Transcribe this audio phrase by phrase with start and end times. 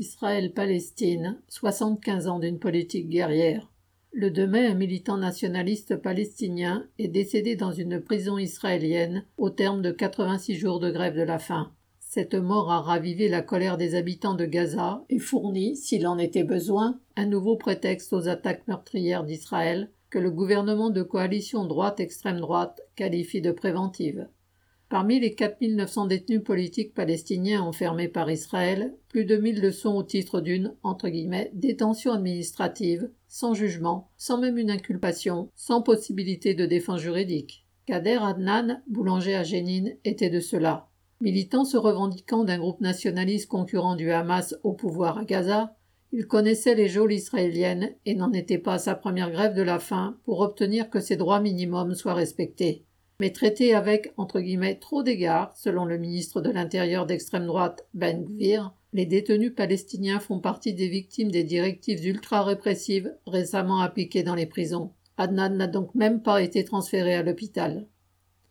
[0.00, 3.70] Israël-Palestine, 75 ans d'une politique guerrière.
[4.12, 9.82] Le 2 mai, un militant nationaliste palestinien est décédé dans une prison israélienne au terme
[9.82, 11.70] de 86 jours de grève de la faim.
[11.98, 16.44] Cette mort a ravivé la colère des habitants de Gaza et fourni, s'il en était
[16.44, 22.80] besoin, un nouveau prétexte aux attaques meurtrières d'Israël que le gouvernement de coalition droite-extrême droite
[22.96, 24.28] qualifie de préventive.
[24.90, 30.02] Parmi les 4900 détenus politiques palestiniens enfermés par Israël, plus de 1000 le sont au
[30.02, 36.66] titre d'une, entre guillemets, détention administrative, sans jugement, sans même une inculpation, sans possibilité de
[36.66, 37.64] défense juridique.
[37.86, 40.88] Kader Adnan, boulanger à Jénine, était de cela.
[41.20, 45.76] Militant se revendiquant d'un groupe nationaliste concurrent du Hamas au pouvoir à Gaza,
[46.10, 49.78] il connaissait les geôles israéliennes et n'en était pas à sa première grève de la
[49.78, 52.86] faim pour obtenir que ses droits minimums soient respectés
[53.20, 58.24] mais traité avec, entre guillemets, trop d'égards, selon le ministre de l'Intérieur d'extrême droite Ben
[58.24, 64.46] Gvir, les détenus palestiniens font partie des victimes des directives ultra-répressives récemment appliquées dans les
[64.46, 64.92] prisons.
[65.18, 67.86] Adnan n'a donc même pas été transféré à l'hôpital.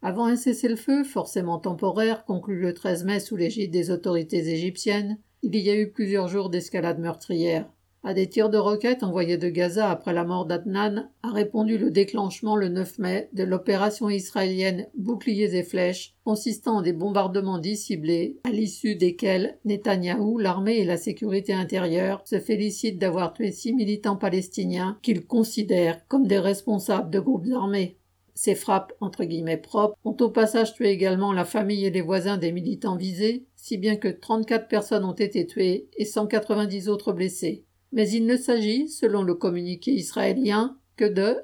[0.00, 5.54] Avant un cessez-le-feu, forcément temporaire, conclu le 13 mai sous l'égide des autorités égyptiennes, il
[5.56, 7.70] y a eu plusieurs jours d'escalade meurtrière.
[8.06, 11.90] À des tirs de roquettes envoyés de Gaza après la mort d'Adnan a répondu le
[11.90, 17.78] déclenchement le 9 mai de l'opération israélienne Boucliers et flèches, consistant en des bombardements dits
[17.78, 23.72] ciblés, à l'issue desquels Netanyahou, l'armée et la sécurité intérieure se félicitent d'avoir tué six
[23.72, 27.96] militants palestiniens qu'ils considèrent comme des responsables de groupes armés.
[28.34, 32.36] Ces frappes, entre guillemets propres, ont au passage tué également la famille et les voisins
[32.36, 37.64] des militants visés, si bien que 34 personnes ont été tuées et 190 autres blessées
[37.94, 41.36] mais il ne s'agit, selon le communiqué israélien, que de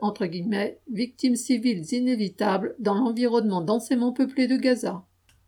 [0.93, 5.05] victimes civiles inévitables dans l'environnement densément peuplé de Gaza.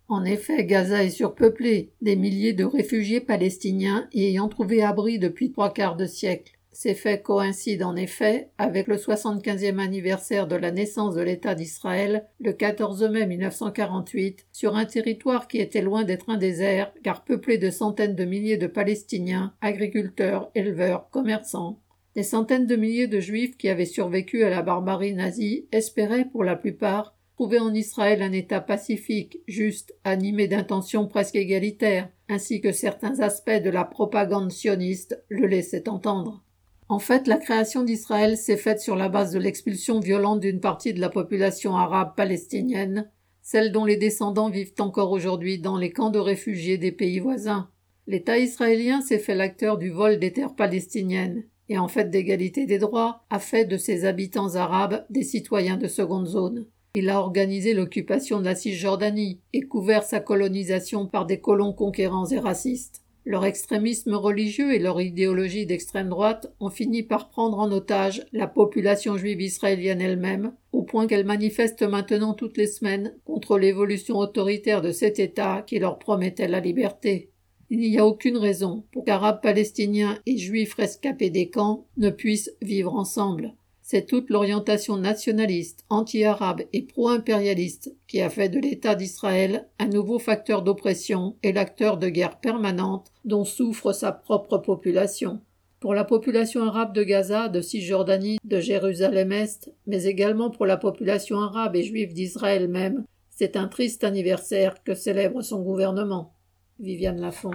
[0.08, 5.52] En effet, Gaza est surpeuplé, des milliers de réfugiés palestiniens y ayant trouvé abri depuis
[5.52, 6.58] trois quarts de siècle.
[6.74, 12.26] Ces faits coïncident en effet avec le 75e anniversaire de la naissance de l'État d'Israël,
[12.40, 17.58] le 14 mai 1948, sur un territoire qui était loin d'être un désert, car peuplé
[17.58, 21.78] de centaines de milliers de Palestiniens, agriculteurs, éleveurs, commerçants.
[22.14, 26.42] Des centaines de milliers de Juifs qui avaient survécu à la barbarie nazie espéraient, pour
[26.42, 32.72] la plupart, trouver en Israël un État pacifique, juste, animé d'intentions presque égalitaires, ainsi que
[32.72, 36.42] certains aspects de la propagande sioniste le laissaient entendre.
[36.92, 40.92] En fait, la création d'Israël s'est faite sur la base de l'expulsion violente d'une partie
[40.92, 43.10] de la population arabe palestinienne,
[43.40, 47.70] celle dont les descendants vivent encore aujourd'hui dans les camps de réfugiés des pays voisins.
[48.06, 52.78] L'État israélien s'est fait l'acteur du vol des terres palestiniennes, et en fait d'égalité des
[52.78, 56.66] droits, a fait de ses habitants arabes des citoyens de seconde zone.
[56.94, 62.26] Il a organisé l'occupation de la Cisjordanie et couvert sa colonisation par des colons conquérants
[62.26, 63.01] et racistes.
[63.24, 68.48] Leur extrémisme religieux et leur idéologie d'extrême droite ont fini par prendre en otage la
[68.48, 74.82] population juive israélienne elle-même, au point qu'elle manifeste maintenant toutes les semaines contre l'évolution autoritaire
[74.82, 77.30] de cet État qui leur promettait la liberté.
[77.70, 82.52] Il n'y a aucune raison pour qu'Arabes palestiniens et Juifs rescapés des camps ne puissent
[82.60, 83.54] vivre ensemble.
[83.92, 90.18] C'est toute l'orientation nationaliste, anti-arabe et pro-impérialiste qui a fait de l'État d'Israël un nouveau
[90.18, 95.42] facteur d'oppression et l'acteur de guerre permanente dont souffre sa propre population.
[95.78, 101.38] Pour la population arabe de Gaza, de Cisjordanie, de Jérusalem-Est, mais également pour la population
[101.40, 106.32] arabe et juive d'Israël même, c'est un triste anniversaire que célèbre son gouvernement.
[106.80, 107.50] Viviane Lafont.